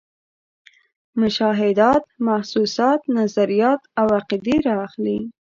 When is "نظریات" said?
3.17-3.81